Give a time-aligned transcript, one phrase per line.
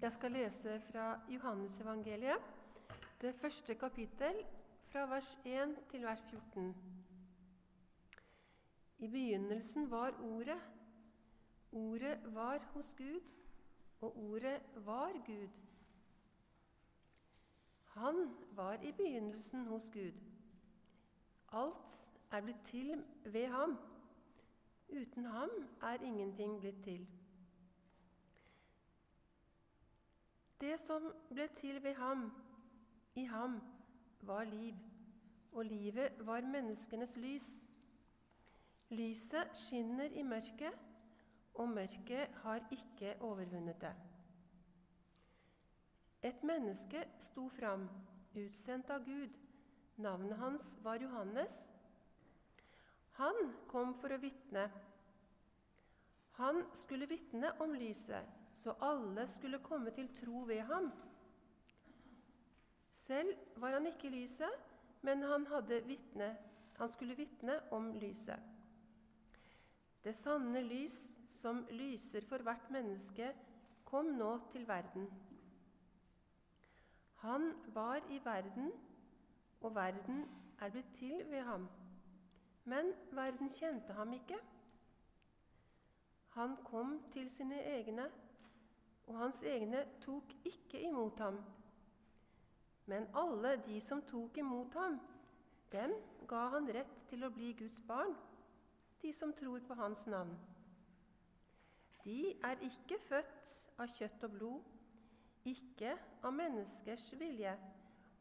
[0.00, 2.38] Jeg skal lese fra Johannesevangeliet,
[3.20, 4.34] det første kapittel,
[4.88, 6.76] fra vers 1 til vers 14.
[8.98, 10.56] I begynnelsen var Ordet.
[11.72, 13.20] Ordet var hos Gud,
[14.00, 15.48] og Ordet var Gud.
[17.84, 20.16] Han var i begynnelsen hos Gud.
[21.52, 23.78] Alt er blitt til ved ham.
[24.88, 25.50] Uten ham
[25.82, 27.19] er ingenting blitt til.
[30.60, 32.26] Det som ble til ved ham,
[33.14, 33.60] i ham,
[34.20, 34.74] var liv,
[35.52, 37.48] og livet var menneskenes lys.
[38.90, 40.76] Lyset skinner i mørket,
[41.54, 43.94] og mørket har ikke overvunnet det.
[46.22, 47.88] Et menneske sto fram,
[48.36, 49.32] utsendt av Gud.
[49.96, 51.70] Navnet hans var Johannes.
[53.16, 54.66] Han kom for å vitne.
[56.36, 60.92] Han skulle vitne om lyset så alle skulle komme til tro ved ham.
[62.92, 64.56] Selv var han ikke lyset,
[65.02, 65.46] men han,
[65.86, 66.36] vittne,
[66.76, 68.40] han skulle vitne om lyset.
[70.04, 73.32] Det sanne lys, som lyser for hvert menneske,
[73.84, 75.08] kom nå til verden.
[77.20, 78.72] Han var i verden,
[79.60, 80.24] og verden
[80.60, 81.68] er blitt til ved ham.
[82.64, 84.38] Men verden kjente ham ikke.
[86.28, 88.10] Han kom til sine egne,
[89.20, 91.38] hans egne tok ikke imot ham.
[92.90, 94.98] Men alle de som tok imot ham,
[95.72, 95.92] dem
[96.28, 98.14] ga han rett til å bli Guds barn,
[99.02, 100.32] de som tror på hans navn.
[102.04, 104.70] De er ikke født av kjøtt og blod,
[105.44, 105.92] ikke
[106.24, 107.52] av menneskers vilje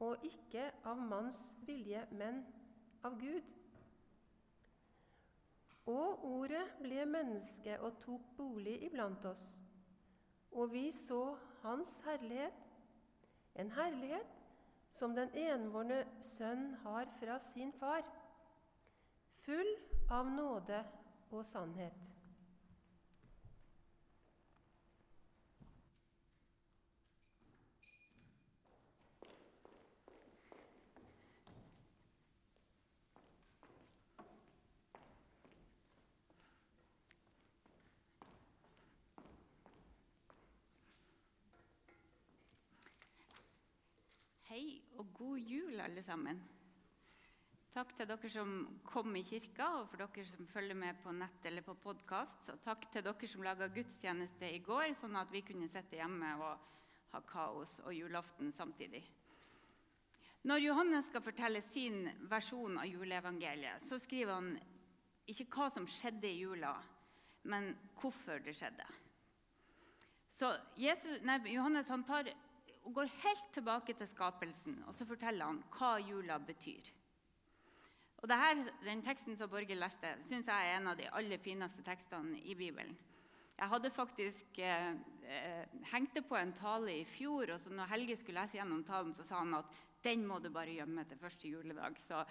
[0.04, 2.44] og ikke av manns vilje, men
[3.04, 3.48] av Gud.
[5.90, 9.48] Og ordet ble menneske og tok bolig iblant oss
[10.52, 12.54] og vi så Hans herlighet,
[13.60, 14.38] en herlighet
[14.90, 18.06] som den enbårne sønn har fra sin far,
[19.44, 19.74] full
[20.10, 20.80] av nåde
[21.32, 22.09] og sannhet.
[44.50, 46.40] Hei og god jul, alle sammen.
[47.70, 51.46] Takk til dere som kom i kirka, og for dere som følger med på nett
[51.46, 52.48] eller på podkast.
[52.56, 56.32] Og takk til dere som laga gudstjeneste i går, sånn at vi kunne sitte hjemme
[56.42, 56.66] og
[57.14, 59.04] ha kaos og julaften samtidig.
[60.50, 64.52] Når Johannes skal fortelle sin versjon av juleevangeliet, så skriver han
[65.30, 66.74] ikke hva som skjedde i jula,
[67.54, 68.90] men hvorfor det skjedde.
[70.42, 72.34] Så Jesus, nei, Johannes han tar
[72.90, 76.88] og går helt tilbake til skapelsen, og så forteller han hva jula betyr.
[78.20, 81.84] Og her, Den teksten som Borge leste, syns jeg er en av de aller fineste
[81.86, 82.98] tekstene i Bibelen.
[83.60, 88.18] Jeg hadde faktisk eh, eh, hengte på en tale i fjor, og så når Helge
[88.18, 89.70] skulle lese gjennom talen, så sa han at
[90.04, 92.00] den må du bare gjemme til første juledag.
[92.00, 92.24] Så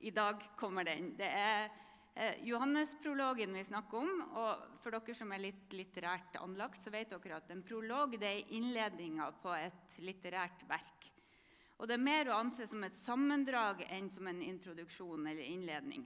[0.00, 1.14] i dag kommer den.
[1.16, 1.68] Det er
[2.14, 7.12] Eh, Johannes-prologen vi snakker om, og for dere som er litt litterært anlagt, så vet
[7.12, 11.06] dere at en prolog er innledninga på et litterært verk.
[11.80, 16.02] Og det er mer å anse som et sammendrag enn som en introduksjon eller innledning.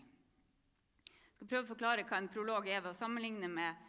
[1.09, 3.81] Jeg skal prøve å forklare hva en prolog er ved å sammenligne med,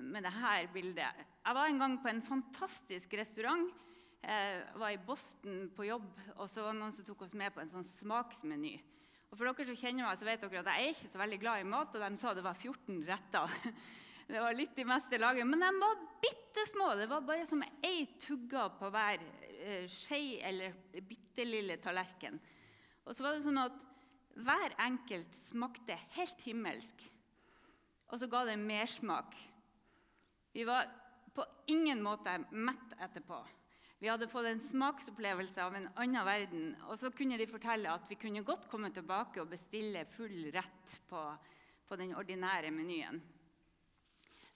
[0.00, 1.20] med dette bildet.
[1.44, 3.70] Jeg var en gang på en fantastisk restaurant.
[4.18, 7.54] Jeg var i Boston på jobb, og så var det noen som tok oss med
[7.54, 8.74] på en sånn smaksmeny.
[9.28, 11.38] Og for dere som kjenner meg, så vet dere at jeg er ikke så veldig
[11.42, 13.56] glad i mat, og de sa det var 14 retter.
[14.28, 16.90] Det var litt i meste laget, men de var bitte små.
[16.98, 22.36] Det var bare som ei tugga på hver eh, skje eller bitte lille tallerken.
[23.08, 23.78] Og så var det sånn at
[24.44, 27.06] hver enkelt smakte helt himmelsk.
[28.12, 29.32] Og så ga det mersmak.
[30.52, 30.92] Vi var
[31.32, 33.40] på ingen måte mett etterpå.
[33.98, 36.66] Vi hadde fått en smaksopplevelse av en annen verden.
[36.86, 40.94] Og så kunne de fortelle at vi kunne godt komme tilbake og bestille full rett
[41.10, 41.22] på,
[41.88, 43.18] på den ordinære menyen.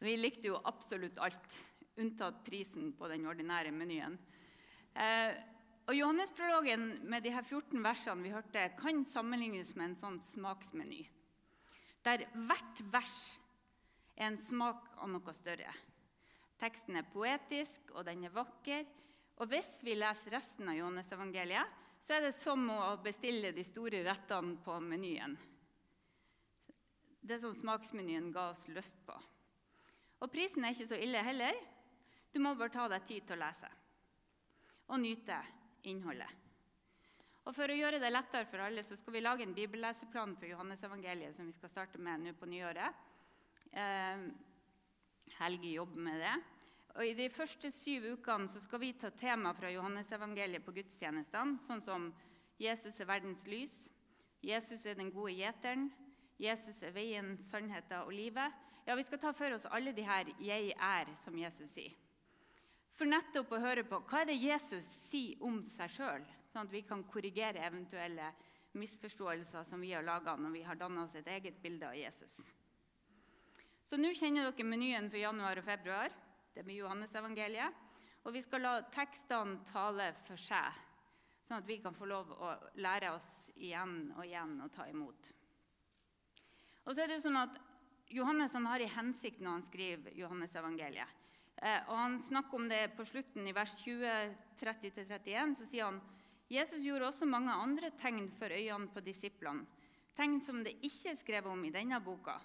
[0.02, 1.58] Vi likte jo absolutt alt,
[1.98, 4.14] unntatt prisen på den ordinære menyen.
[4.94, 5.34] Eh,
[5.90, 11.02] og Johannesprologen med de her 14 versene vi hørte, kan sammenlignes med en sånn smaksmeny.
[12.06, 13.18] Der hvert vers
[14.14, 15.74] er en smak av noe større.
[16.62, 18.86] Teksten er poetisk, og den er vakker.
[19.40, 24.02] Og Hvis vi leser resten av Johannes-evangeliet, så er det som å bestille de store
[24.06, 25.36] rettene på menyen.
[27.22, 29.14] Det som smaksmenyen ga oss lyst på.
[30.22, 31.56] Og prisen er ikke så ille heller.
[32.34, 33.70] Du må bare ta deg tid til å lese.
[34.92, 35.38] og nyte
[35.88, 36.28] innholdet.
[37.46, 40.50] Og For å gjøre det lettere for alle så skal vi lage en bibelleseplan for
[40.50, 42.98] Johannesevangeliet som vi skal starte med nå på nyåret.
[43.72, 44.26] Eh,
[45.38, 46.34] Helge jobber med det.
[46.92, 51.56] Og I de første syv ukene så skal vi ta tema fra Johannesevangeliet på gudstjenestene,
[51.64, 52.10] sånn som
[52.60, 53.72] Jesus er verdens lys,
[54.42, 55.88] Jesus er den gode gjeteren,
[56.42, 58.52] Jesus er veien, sannheten og livet.
[58.86, 61.94] Ja, Vi skal ta for oss alle de her 'jeg er' som Jesus sier.
[62.94, 66.72] For nettopp å høre på hva er det Jesus sier om seg sjøl, sånn at
[66.72, 68.34] vi kan korrigere eventuelle
[68.74, 72.40] misforståelser som vi har laga når vi har danna oss et eget bilde av Jesus.
[73.88, 76.12] Så nå kjenner dere menyen for januar og februar.
[76.52, 77.82] Det er med Johannesevangeliet.
[78.22, 80.76] Og vi skal la tekstene tale for seg,
[81.48, 85.32] sånn at vi kan få lov å lære oss igjen og igjen å ta imot.
[86.84, 87.58] Og så er det jo sånn at
[88.12, 91.18] Johannes har i hensikt når han skriver Johannesevangeliet.
[91.62, 95.56] Eh, og han snakker om det på slutten, i vers 20, 30-31.
[95.58, 96.00] Så sier han
[96.52, 99.64] Jesus gjorde også mange andre tegn for øynene på disiplene.
[100.12, 102.36] Tegn som det ikke er skrevet om i denne boka.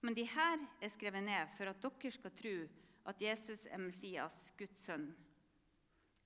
[0.00, 2.54] Men de her er skrevet ned for at dere skal tro
[3.08, 5.08] at Jesus er Messias, Guds sønn,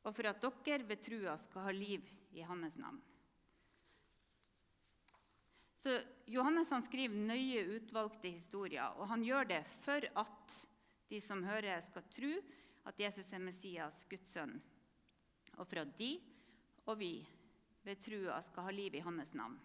[0.02, 2.98] og for at dere ved trua skal ha liv i hans navn.
[5.82, 5.96] Så
[6.30, 10.58] Johannes han skriver nøye utvalgte historier, og han gjør det for at
[11.10, 12.34] de som hører, skal tro
[12.86, 14.54] at Jesus er Messias, Guds sønn,
[15.58, 16.16] og for at de
[16.86, 17.12] og vi
[17.82, 19.58] ved trua skal ha liv i hans navn.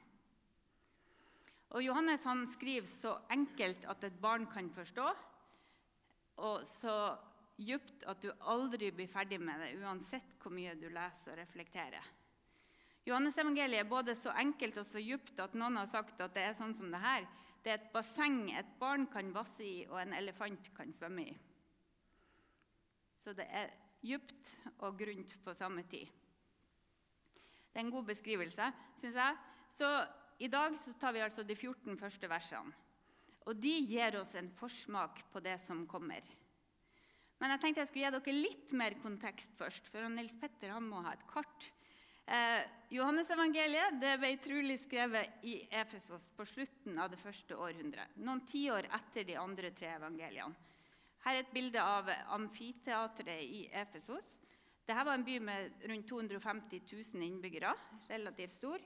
[1.76, 5.08] Og Johannes han skriver så enkelt at et barn kan forstå,
[6.38, 6.94] og så
[7.58, 12.14] djupt at du aldri blir ferdig med det, uansett hvor mye du leser og reflekterer.
[13.08, 16.58] Johannesevangeliet er både så enkelt og så djupt at noen har sagt at det er
[16.58, 17.26] sånn som det her.
[17.64, 21.36] Det er et basseng et barn kan vasse i, og en elefant kan svømme i.
[23.24, 23.72] Så det er
[24.04, 26.12] djupt og grunt på samme tid.
[27.72, 28.70] Det er en god beskrivelse,
[29.00, 29.40] syns jeg.
[29.78, 29.90] Så
[30.44, 32.76] i dag så tar vi altså de 14 første versene.
[33.48, 36.26] Og de gir oss en forsmak på det som kommer.
[37.38, 40.88] Men jeg tenkte jeg skulle gi dere litt mer kontekst først, for Nils Petter han
[40.90, 41.70] må ha et kart
[42.28, 48.90] Eh, Johannesevangeliet ble trolig skrevet i Efesos på slutten av det første århundret, noen tiår
[48.98, 50.66] etter de andre tre evangeliene.
[51.24, 54.28] Her er et bilde av amfiteatret i Efesos.
[54.84, 56.84] Dette var en by med rundt 250
[57.16, 57.74] 000 innbyggere,
[58.12, 58.84] relativt stor.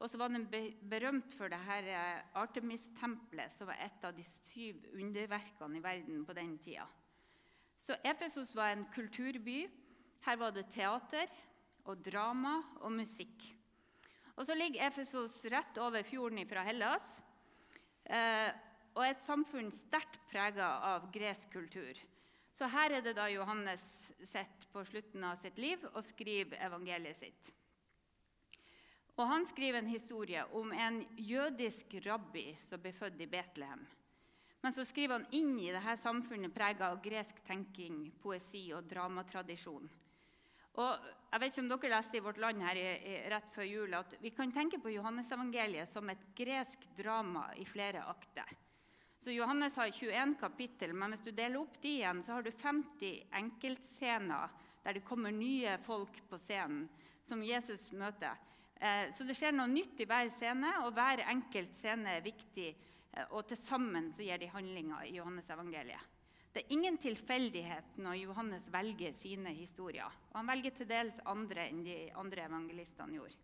[0.00, 0.46] Og så var den
[0.88, 6.36] berømt for dette her Artemis-tempelet, som var et av de syv underverkene i verden på
[6.36, 6.86] den tida.
[7.80, 9.66] Så Efesos var en kulturby.
[10.24, 11.28] Her var det teater,
[11.88, 13.44] og drama og musikk.
[14.36, 17.06] Og så ligger Efesos rett over fjorden fra Hellas
[18.08, 18.48] eh,
[18.96, 21.98] og et samfunn sterkt prega av gresk kultur.
[22.56, 23.84] Så her er det da Johannes
[24.20, 27.52] sitter på slutten av sitt liv og skriver evangeliet sitt.
[29.20, 33.82] Og Han skriver en historie om en jødisk rabbi som ble født i Betlehem.
[34.60, 39.90] Men så skriver han inn i dette samfunnet prega av gresk tenking, poesi og dramatradisjon.
[40.80, 43.68] Og jeg vet ikke om dere leste i Vårt Land her i, i, rett før
[43.68, 48.56] jul at vi kan tenke på Johannesevangeliet som et gresk drama i flere akter.
[49.20, 52.52] Så Johannes har 21 kapittel, men hvis du deler opp de igjen, så har du
[52.54, 56.86] 50 enkeltscener der det kommer nye folk på scenen
[57.28, 58.38] som Jesus møter.
[58.80, 62.70] Eh, så det skjer noe nytt i hver scene, og hver enkelt scene er viktig.
[63.12, 66.16] Eh, og til sammen så gir de handlinger i Johannes evangeliet.
[66.50, 70.10] Det er ingen tilfeldighet når Johannes velger sine historier.
[70.32, 73.36] Og han velger til dels andre enn de andre evangelistene gjorde.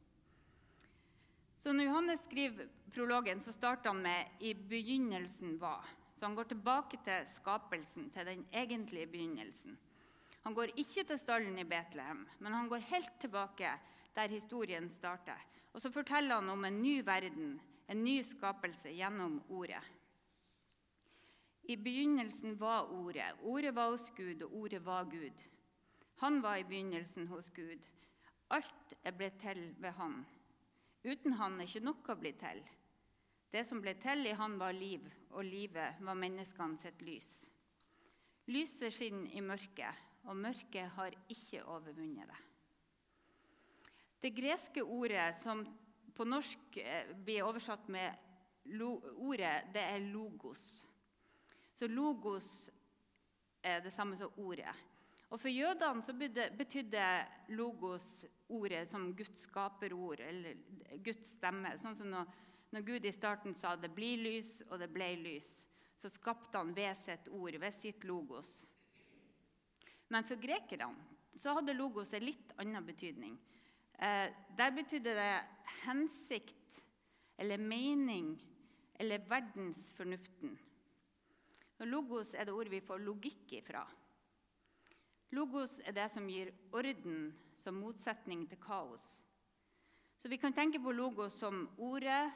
[1.62, 5.87] Så Når Johannes skriver prologen, så starter han med 'i begynnelsen var'.
[6.16, 9.78] Så han går tilbake til skapelsen, til den egentlige begynnelsen.
[10.45, 13.73] Han går ikke til stallen i Betlehem, men han går helt tilbake
[14.16, 15.38] der historien starter.
[15.73, 19.85] Og så forteller han om en ny verden, en ny skapelse, gjennom ordet.
[21.68, 23.35] I begynnelsen var Ordet.
[23.42, 25.42] Ordet var hos Gud, og Ordet var Gud.
[26.23, 27.82] Han var i begynnelsen hos Gud.
[28.50, 30.20] Alt er blitt til ved Han.
[31.04, 32.62] Uten Han er ikke noe blitt til.
[33.52, 37.28] Det som ble til i Han, var liv, og livet var menneskene sitt lys.
[38.46, 42.46] Lyset skinner i mørket, og mørket har ikke overvunnet det.
[44.26, 45.61] Det greske ordet som
[46.14, 48.11] på norsk eh, blir oversatt med
[49.23, 50.64] ordet, det er logos.
[51.78, 52.49] Så logos
[53.62, 54.75] er det samme som ordet.
[55.30, 56.16] Og For jødene så
[56.59, 57.06] betydde
[57.54, 60.59] logos ordet som Guds skaperord, eller
[61.06, 61.76] Guds stemme.
[61.78, 62.37] Sånn som når,
[62.75, 65.61] når Gud i starten sa det blir lys, og det ble lys,
[66.02, 68.56] så skapte han ved sitt ord, ved sitt logos.
[70.11, 70.90] Men for grekerne
[71.38, 73.38] så hadde logos en litt annen betydning.
[73.99, 75.45] Eh, der betydde det
[75.85, 76.83] hensikt
[77.38, 78.37] eller mening
[79.00, 80.59] eller verdensfornuften.
[81.79, 83.85] Og logos er det ordet vi får logikk ifra.
[85.37, 89.17] Logos er det som gir orden som motsetning til kaos.
[90.17, 92.33] Så vi kan tenke på logos som ordet,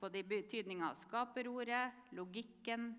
[0.00, 2.90] både i betydninga av skaperordet, logikken,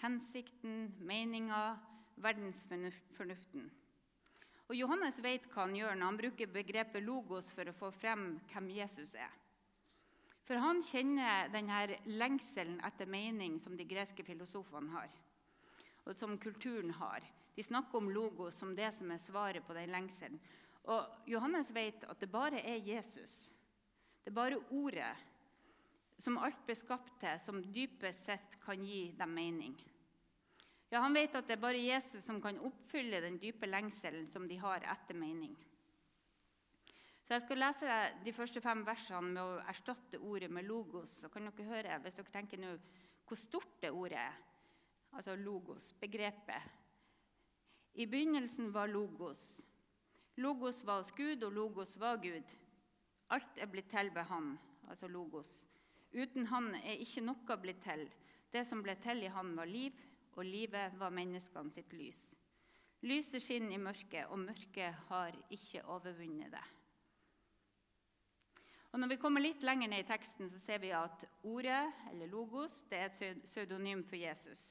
[0.00, 1.76] hensikten, meninga,
[2.16, 3.70] verdensfornuften.
[4.66, 8.32] Og Johannes vet hva han gjør når han bruker begrepet logos for å få frem
[8.50, 9.30] hvem Jesus er.
[10.46, 15.10] For han kjenner denne lengselen etter mening som de greske filosofene har,
[16.06, 17.24] og som kulturen har.
[17.56, 20.38] De snakker om logos som det som er svaret på den lengselen.
[20.86, 23.48] Og Johannes vet at det bare er Jesus,
[24.22, 25.14] det er bare Ordet,
[26.18, 29.74] som alt ble skapt til, som dypest sett kan gi dem mening.
[30.90, 34.46] Ja, Han vet at det er bare Jesus som kan oppfylle den dype lengselen som
[34.48, 35.56] de har etter mening.
[37.26, 41.10] Så Jeg skal lese de første fem versene med å erstatte ordet med logos.
[41.22, 42.76] Så kan dere høre, hvis dere tenker nå,
[43.26, 44.36] hvor stort det ordet er.
[45.12, 46.62] Altså logos, begrepet.
[47.98, 49.40] I begynnelsen var logos.
[50.36, 52.54] Logos var hos Gud, og logos var Gud.
[53.34, 54.52] Alt er blitt til ved Han,
[54.88, 55.50] altså logos.
[56.14, 58.06] Uten Han er ikke noe blitt til.
[58.52, 59.96] Det som ble til i Han, var liv,
[60.36, 62.18] og livet var menneskene sitt lys.
[63.06, 66.64] Lyset skinner i mørket, og mørket har ikke overvunnet det.
[68.92, 72.30] Og når vi kommer litt lenger ned i teksten, så ser vi at ordet, eller
[72.32, 74.70] logos, det er et pseudonym for Jesus.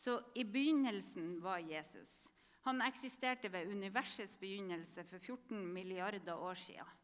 [0.00, 2.30] Så i begynnelsen var Jesus.
[2.64, 6.96] Han eksisterte ved universets begynnelse for 14 milliarder år siden.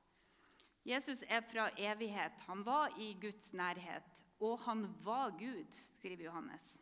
[0.86, 2.32] Jesus er fra evighet.
[2.46, 5.66] Han var i Guds nærhet, og han var Gud,
[5.98, 6.76] skriver Johannes.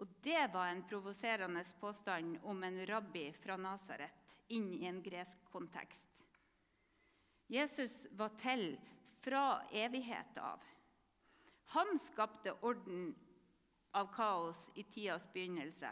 [0.00, 5.42] Og Det var en provoserende påstand om en rabbi fra Nasaret inn i en gresk
[5.52, 6.08] kontekst.
[7.50, 8.78] Jesus var til
[9.20, 10.62] fra evighet av.
[11.74, 13.12] Han skapte orden
[13.92, 15.90] av kaos i tidas begynnelse.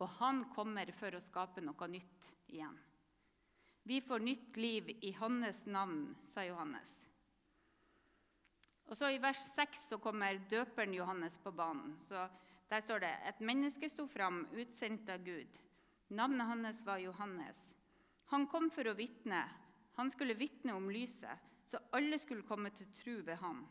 [0.00, 2.76] Og han kommer for å skape noe nytt igjen.
[3.82, 6.98] Vi får nytt liv i hans navn, sa Johannes.
[8.90, 11.94] Og så I vers 6 så kommer døperen Johannes på banen.
[12.04, 12.26] Så
[12.70, 15.58] Der står det et menneske sto fram, utsendt av Gud.
[16.14, 17.58] Navnet hans var Johannes.
[18.30, 19.42] Han kom for å vitne.
[19.98, 21.34] Han skulle vitne om lyset,
[21.66, 23.64] så alle skulle komme til tro ved ham.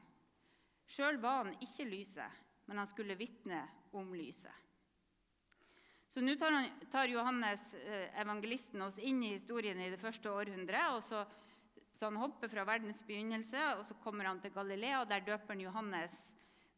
[0.90, 3.62] Sjøl var han ikke lyset, men han skulle vitne
[3.96, 4.68] om lyset.
[6.10, 10.96] Så nå tar, Johannes eh, evangelisten oss inn i historien i det første århundret.
[10.96, 11.24] og så,
[11.96, 16.29] så Han hopper fra verdens begynnelse og så kommer han til Galilea, der døperen Johannes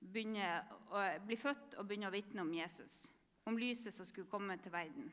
[0.02, 0.66] begynner,
[1.26, 2.98] bli født og begynner å vitne om Jesus,
[3.46, 5.12] om lyset som skulle komme til verden.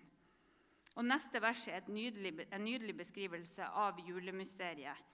[0.98, 5.04] Og Neste vers er nydelig, en nydelig beskrivelse av julemysteriet.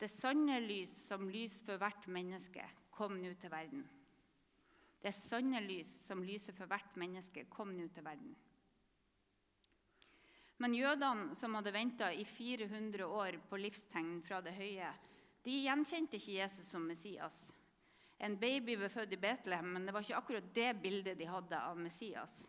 [0.00, 2.64] Det sanne lys som lys for hvert menneske,
[2.94, 3.84] kom nå til verden.
[5.04, 8.32] Det sanne lys som lyser for hvert menneske, kom nå til verden.
[10.62, 14.92] Men jødene som hadde venta i 400 år på livstegn fra det høye,
[15.44, 17.50] de gjenkjente ikke Jesus som Messias.
[18.22, 21.58] En baby ble født i Betlehem, men det var ikke akkurat det bildet de hadde
[21.58, 22.44] av Messias.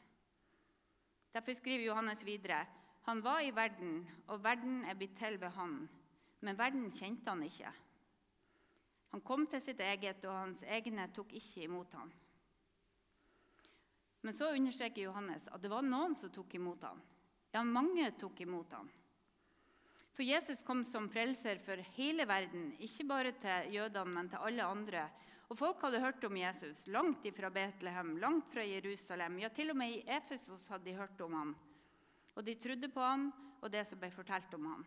[1.34, 2.66] Derfor skriver Johannes videre.:
[3.06, 5.90] Han var i verden, og verden er blitt til ved han,
[6.42, 7.74] men verden kjente han ikke.
[9.12, 12.14] Han kom til sitt eget, og hans egne tok ikke imot han.
[14.22, 17.02] Men så understreker Johannes at det var noen som tok imot han.
[17.54, 18.90] Ja, mange tok imot han.
[20.16, 24.66] For Jesus kom som frelser for hele verden, ikke bare til jødene, men til alle
[24.66, 25.06] andre.
[25.50, 29.38] Og folk hadde hørt om Jesus langt ifra Betlehem, langt fra Jerusalem.
[29.44, 31.56] Ja, til og med i Efesos hadde de hørt om ham.
[32.36, 33.30] Og de trodde på ham
[33.62, 34.86] og det som ble fortalt om ham.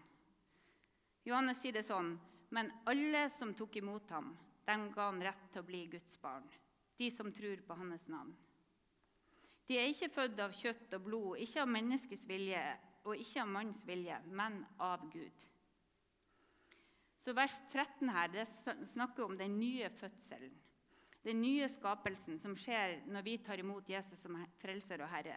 [1.27, 2.15] Johannes sier det sånn,
[2.55, 4.33] men alle som tok imot ham,
[4.69, 6.47] dem ga han rett til å bli Guds barn,
[6.99, 8.35] de som tror på hans navn.
[9.69, 12.62] De er ikke født av kjøtt og blod, ikke av menneskets vilje
[13.05, 15.49] og ikke av manns vilje, men av Gud.
[17.28, 18.47] Så vers 13 her, det
[18.88, 20.52] snakker om den nye fødselen.
[21.20, 25.35] Den nye skapelsen som skjer når vi tar imot Jesus som frelser og herre.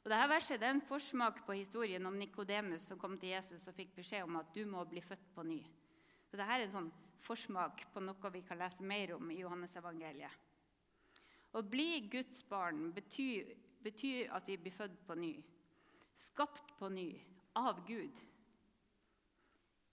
[0.00, 3.66] Og dette verset det er en forsmak på historien om Nikodemus som kom til Jesus
[3.68, 5.58] og fikk beskjed om at du må bli født på ny.
[6.30, 6.88] Så Dette er en sånn
[7.28, 10.32] forsmak på noe vi kan lese mer om i Johannes evangeliet.
[11.52, 13.52] Å bli Guds barn betyr,
[13.84, 15.34] betyr at vi blir født på ny.
[16.30, 17.10] Skapt på ny
[17.52, 18.16] av Gud.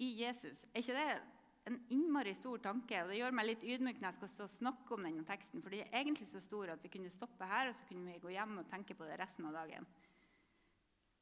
[0.01, 0.65] I Jesus.
[0.73, 1.21] Er ikke det
[1.69, 3.01] en innmari stor tanke?
[3.01, 5.63] og Det gjør meg litt ydmyk når jeg skal snakke om denne teksten.
[5.63, 8.23] For det er egentlig så stor at vi kunne stoppe her og så kunne vi
[8.23, 9.87] gå hjem og tenke på det resten av dagen.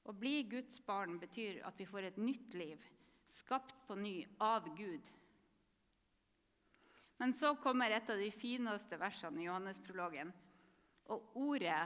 [0.03, 2.81] Å bli Guds barn betyr at vi får et nytt liv,
[3.31, 5.05] skapt på ny av Gud.
[7.21, 10.33] Men så kommer et av de fineste versene i Johannes-prologen.
[11.13, 11.85] Og ordet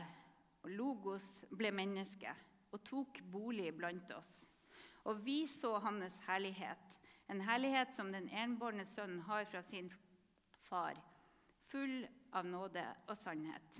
[0.63, 2.33] og logos ble menneske
[2.73, 4.46] og tok bolig blant oss.
[5.07, 6.83] Og vi så hans herlighet,
[7.31, 9.89] en herlighet som den enbårne sønnen har fra sin
[10.67, 10.99] far,
[11.71, 12.01] full
[12.35, 13.79] av nåde og sannhet.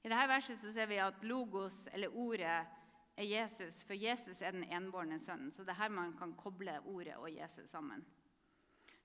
[0.00, 2.60] I dette verset ser vi at logos, eller ordet,
[3.20, 5.50] er Jesus, for Jesus er den enbårne sønnen.
[5.52, 8.04] Så det er her man kan koble ordet og Jesus sammen.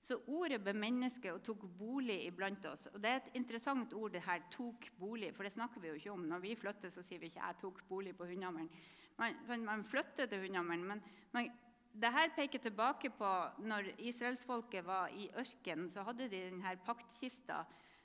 [0.06, 2.86] Så ordet ble menneske og tok bolig iblant oss.
[2.94, 5.94] Og Det er et interessant ord, det her 'tok bolig', for det snakker vi jo
[5.94, 6.20] ikke om.
[6.20, 8.70] Når vi flytter, så sier vi ikke 'jeg tok bolig på Hundhammeren'.
[9.16, 11.00] Man, sånn, man flytter til Hundhammeren, men
[11.36, 13.28] men her peker tilbake på
[13.64, 17.62] når israelsfolket var i ørkenen, så hadde de denne paktkista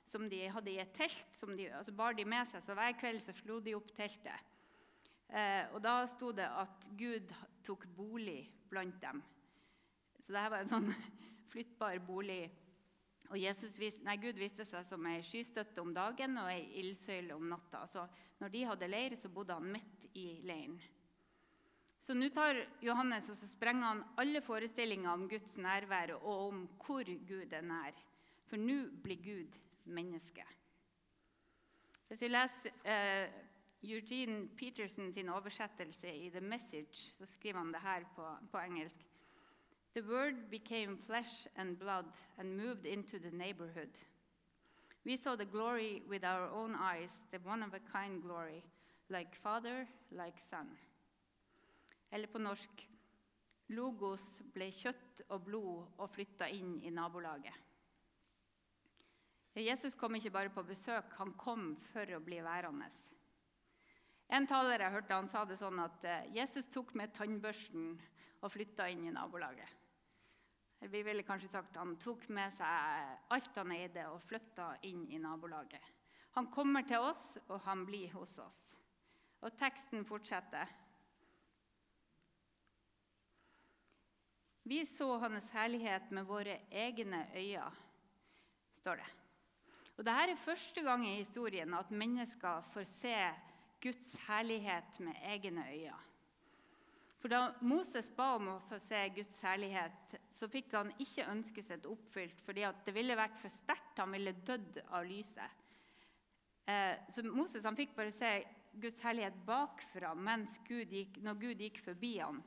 [0.08, 1.26] som de hadde i et telt.
[1.36, 4.48] som de, altså bar de med seg, så Hver kveld så slo de opp teltet.
[5.30, 9.22] Eh, og Da sto det at Gud tok bolig blant dem.
[10.20, 10.90] Så dette var en sånn
[11.52, 12.50] flyttbar bolig.
[13.32, 13.40] Og
[13.80, 17.86] vis, nei, Gud viste seg som ei skystøtte om dagen og ei ildsøyle om natta.
[17.88, 18.08] Så
[18.40, 20.80] når de hadde leir, så bodde han midt i leiren.
[22.02, 26.64] Så nå tar Johannes og så sprenger han alle forestillinger om Guds nærvær og om
[26.82, 27.94] hvor Gud er nær.
[28.50, 30.44] For nå blir Gud menneske.
[32.08, 33.30] Hvis vi leser eh,
[33.84, 39.06] Eugene Peterson sin oversettelse i The Message, så skriver han det her på, på engelsk.
[39.94, 43.98] The word became flesh and blood and moved into the neighborhood.
[45.06, 48.64] We saw the glory with our own eyes, the one of a kind glory,
[49.10, 50.68] like Father, like Son.
[52.12, 52.88] Eller på norsk
[53.72, 57.56] Logos ble kjøtt og blod og flytta inn i nabolaget.
[59.56, 62.88] Jesus kom ikke bare på besøk, han kom for å bli værende.
[64.32, 67.90] En taler jeg hørte han sa det sånn at eh, Jesus tok med tannbørsten
[68.42, 69.80] og flytta inn i nabolaget.
[70.82, 75.20] Vi ville kanskje sagt Han tok med seg alt han eide, og flytta inn i
[75.22, 75.84] nabolaget.
[76.40, 78.62] Han kommer til oss, og han blir hos oss.
[79.44, 80.72] Og teksten fortsetter.
[84.64, 87.72] Vi så hans herlighet med våre egne øyne,
[88.78, 89.10] står det.
[89.98, 93.18] Og Dette er første gang i historien at mennesker får se
[93.82, 95.98] Guds herlighet med egne øyne.
[97.22, 101.68] For Da Moses ba om å få se Guds herlighet, så fikk han ikke ønsket
[101.68, 104.00] sitt oppfylt fordi det ville vært for sterkt.
[104.02, 105.60] Han ville dødd av lyset.
[106.66, 108.32] Eh, så Moses fikk bare se
[108.74, 110.16] Guds herlighet bakfra
[110.68, 112.42] Gud gikk, når Gud gikk forbi ham.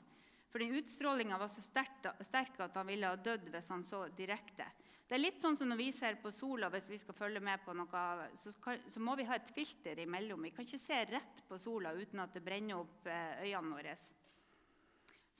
[0.54, 4.68] For den utstrålinga var så sterk at han ville ha dødd hvis han så direkte.
[5.02, 7.64] Det er litt sånn som når vi ser på sola, hvis vi skal følge med
[7.66, 8.02] på noe,
[8.38, 10.46] så, skal, så må vi ha et filter imellom.
[10.46, 13.96] Vi kan ikke se rett på sola uten at det brenner opp eh, øynene våre.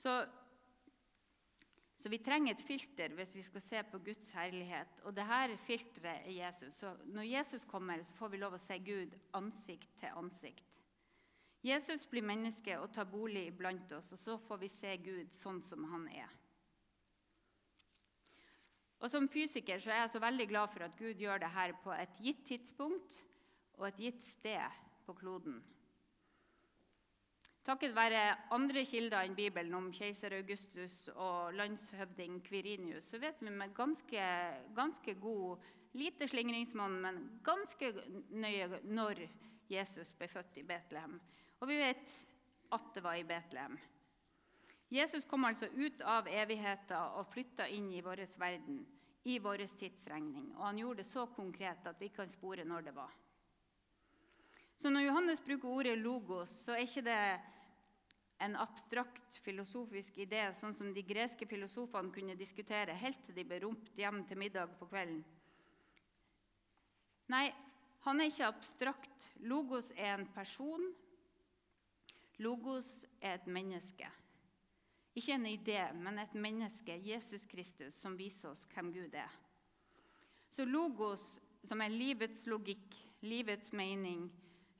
[0.03, 0.17] Så,
[1.95, 4.99] så, vi trenger et filter hvis vi skal se på Guds herlighet.
[5.07, 6.81] Og dette filteret er Jesus.
[6.83, 10.74] Så når Jesus kommer, så får vi lov å se Gud ansikt til ansikt.
[11.65, 15.63] Jesus blir menneske og tar bolig blant oss, og så får vi se Gud sånn
[15.65, 16.33] som han er.
[19.01, 21.73] Og Som fysiker så er jeg så veldig glad for at Gud gjør det her
[21.83, 23.17] på et gitt tidspunkt
[23.77, 25.59] og et gitt sted på kloden.
[27.65, 28.21] Takket være
[28.53, 34.27] andre kilder enn Bibelen om keiser Augustus og landshøvding Kvirinius, så vet vi med ganske,
[34.77, 37.87] ganske god Lite slingringsmonn, men ganske
[38.35, 39.21] nøye når
[39.71, 41.13] Jesus ble født i Betlehem.
[41.61, 42.15] Og vi vet
[42.75, 43.77] at det var i Betlehem.
[44.93, 48.83] Jesus kom altså ut av evigheten og flytta inn i vår verden
[49.25, 50.51] i vår tidsregning.
[50.53, 53.13] Og han gjorde det så konkret at vi kan spore når det var.
[54.77, 57.41] Så når Johannes bruker ordet 'logos', så er ikke det
[58.39, 63.61] en abstrakt filosofisk idé, sånn som de greske filosofene kunne diskutere helt til de ble
[63.63, 65.23] ropt hjem til middag på kvelden.
[67.27, 67.53] Nei,
[68.05, 69.31] han er ikke abstrakt.
[69.39, 70.93] Logos er en person.
[72.37, 74.07] Logos er et menneske.
[75.15, 79.31] Ikke en idé, men et menneske, Jesus Kristus, som viser oss hvem Gud er.
[80.51, 81.23] Så logos,
[81.63, 84.27] som er livets logikk, livets mening,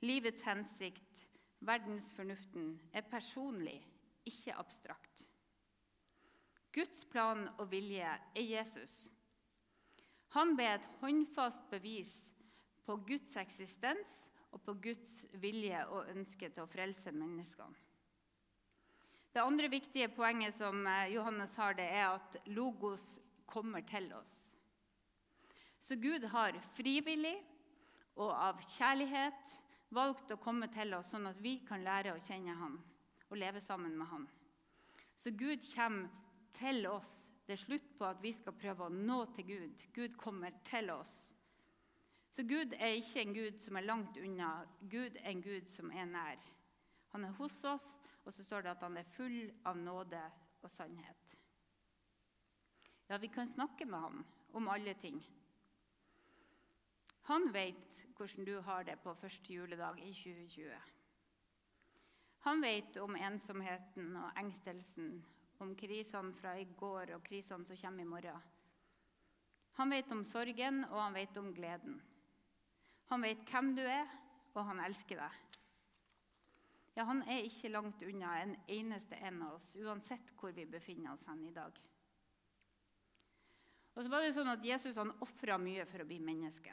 [0.00, 1.26] livets hensikt,
[1.60, 3.80] verdensfornuften, er personlig,
[4.24, 5.24] ikke abstrakt.
[6.72, 9.06] Guds plan og vilje er Jesus.
[10.36, 12.12] Han ble et håndfast bevis
[12.84, 14.25] på Guds eksistens
[14.56, 17.84] og på Guds vilje og ønske til å frelse menneskene.
[19.36, 23.04] Det andre viktige poenget som eh, Johannes har, det er at logos
[23.44, 24.32] kommer til oss.
[25.84, 27.36] Så Gud har frivillig
[28.16, 29.52] og av kjærlighet
[29.92, 32.80] valgt å komme til oss sånn at vi kan lære å kjenne Han
[33.28, 34.24] og leve sammen med Han.
[35.20, 36.08] Så Gud kommer
[36.56, 37.12] til oss.
[37.44, 39.84] Det er slutt på at vi skal prøve å nå til Gud.
[39.92, 41.12] Gud kommer til oss.
[42.36, 44.50] Så Gud er ikke en Gud som er langt unna.
[44.92, 46.42] Gud er en Gud som er nær.
[47.14, 47.86] Han er hos oss,
[48.24, 50.20] og så står det at han er full av nåde
[50.60, 51.30] og sannhet.
[53.08, 55.22] Ja, vi kan snakke med ham om alle ting.
[57.30, 60.74] Han vet hvordan du har det på første juledag i 2020.
[62.44, 65.24] Han vet om ensomheten og engstelsen,
[65.58, 68.44] om krisene fra i går og krisene som kommer i morgen.
[69.80, 71.96] Han vet om sorgen, og han vet om gleden.
[73.10, 74.08] Han vet hvem du er,
[74.56, 75.42] og han elsker deg.
[76.96, 81.12] Ja, Han er ikke langt unna en eneste en av oss, uansett hvor vi befinner
[81.12, 81.76] oss hen i dag.
[83.96, 86.72] Og så var det sånn at Jesus han ofra mye for å bli menneske.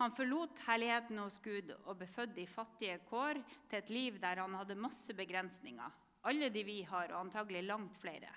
[0.00, 3.38] Han forlot herligheten hos Gud og ble født i fattige kår
[3.70, 5.92] til et liv der han hadde masse begrensninger.
[6.24, 8.32] Alle de vi har, og antagelig langt flere.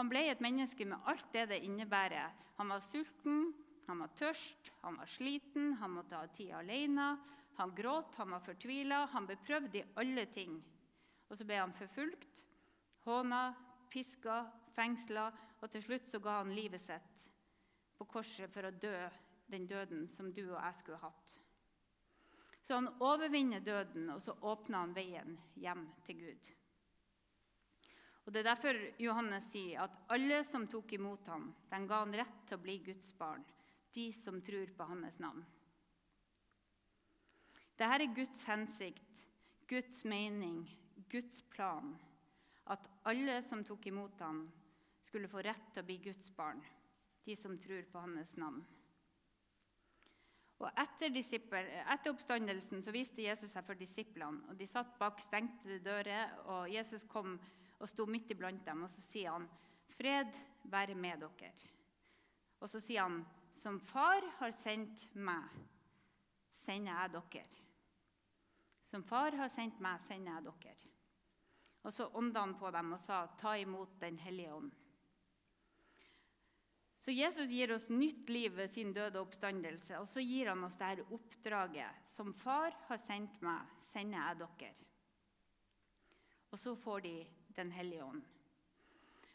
[0.00, 2.32] Han ble et menneske med alt det det innebærer.
[2.56, 3.52] Han var sulten,
[3.88, 7.08] han var tørst, han var sliten, han måtte ha tid alene.
[7.56, 10.58] Han gråt, han var fortvila, han ble prøvd i alle ting.
[11.28, 12.44] Og så ble han forfulgt,
[13.06, 13.42] håna,
[13.90, 14.42] piska,
[14.76, 15.26] fengsla,
[15.58, 17.24] og til slutt så ga han livet sitt
[17.98, 18.94] på korset for å dø
[19.48, 21.34] den døden som du og jeg skulle hatt.
[22.62, 26.48] Så han overvinner døden, og så åpner han veien hjem til Gud.
[28.26, 32.12] Og Det er derfor Johannes sier at alle som tok imot ham, den ga han
[32.12, 33.40] rett til å bli Guds barn,
[33.94, 35.44] de som tror på hans navn.
[37.78, 39.20] Dette er Guds hensikt,
[39.70, 40.64] Guds mening,
[41.10, 41.92] Guds plan.
[42.66, 44.48] At alle som tok imot ham,
[45.02, 46.58] skulle få rett til å bli Guds barn,
[47.24, 48.60] de som tror på hans navn.
[50.58, 54.42] Og etter, etter, oppstandelsen så viste Jesus seg for disiplene.
[54.50, 57.36] og De satt bak stengte dører, og Jesus kom
[57.78, 58.82] og sto midt iblant dem.
[58.82, 59.46] Og så sier han,
[59.94, 61.52] 'Fred være med dere.'
[62.60, 63.24] Og så sier han,
[63.58, 65.48] 'Som Far har sendt meg,
[66.54, 67.64] sender jeg dere.'
[68.88, 70.92] Som Far har sendt meg, sender jeg dere.
[71.82, 74.74] Og så ånda han på dem og sa, 'Ta imot Den hellige ånd'.
[77.00, 80.76] Så Jesus gir oss nytt liv ved sin døde oppstandelse, og så gir han oss
[80.76, 82.04] dette oppdraget.
[82.04, 84.74] Som far har sendt meg, sender jeg dere.
[86.50, 88.22] Og så får de Den hellige ånd.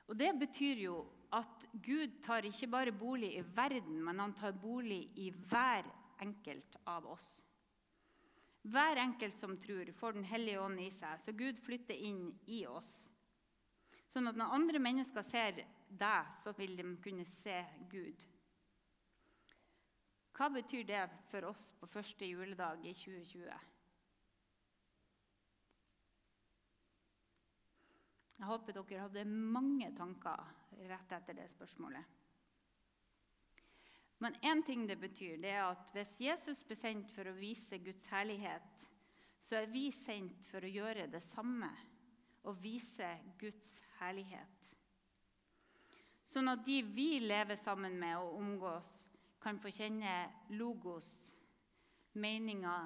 [0.07, 4.53] Og Det betyr jo at Gud tar ikke bare bolig i verden, men han tar
[4.53, 5.87] bolig i hver
[6.21, 7.29] enkelt av oss.
[8.63, 12.65] Hver enkelt som tror, får Den hellige ånd i seg, så Gud flytter inn i
[12.65, 12.91] oss.
[14.13, 15.57] Sånn at når andre mennesker ser
[15.89, 17.57] deg, så vil de kunne se
[17.91, 18.27] Gud.
[20.33, 23.72] Hva betyr det for oss på første juledag i 2020?
[28.37, 30.41] Jeg håper dere hadde mange tanker
[30.89, 32.19] rett etter det spørsmålet.
[34.23, 37.79] Men én ting det betyr, det er at hvis Jesus ble sendt for å vise
[37.83, 38.87] Guds herlighet,
[39.43, 41.71] så er vi sendt for å gjøre det samme
[42.47, 44.63] og vise Guds herlighet
[46.33, 48.89] sånn at de vi lever sammen med og omgås,
[49.43, 50.13] kan få kjenne
[50.55, 51.09] logos,
[52.15, 52.77] meninga,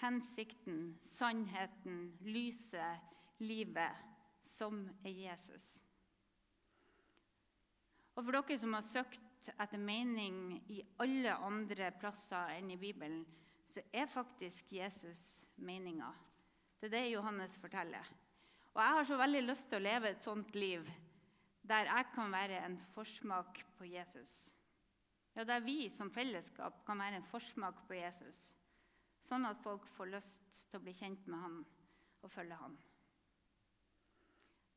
[0.00, 3.12] hensikten, sannheten, lyset,
[3.44, 4.13] livet,
[4.44, 5.66] som er Jesus.
[8.14, 13.24] Og for dere som har søkt etter mening i alle andre plasser enn i Bibelen,
[13.68, 16.12] så er faktisk Jesus meninga.
[16.78, 18.06] Det er det Johannes forteller.
[18.74, 20.86] Og jeg har så veldig lyst til å leve et sånt liv
[21.64, 24.50] der jeg kan være en forsmak på Jesus.
[25.34, 28.52] Ja, der vi som fellesskap kan være en forsmak på Jesus,
[29.24, 31.56] sånn at folk får lyst til å bli kjent med han
[32.20, 32.76] og følge han.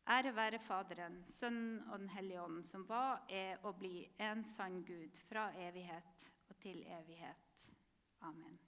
[0.08, 4.80] Ære være Faderen, Sønnen og Den hellige ånd, som var, er og blir en sann
[4.88, 7.67] Gud fra evighet og til evighet.
[8.22, 8.60] Amen.